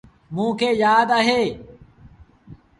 موݩ 0.35 0.51
کي 0.59 0.69
يآد 0.81 1.09
اهي۔ 1.17 1.41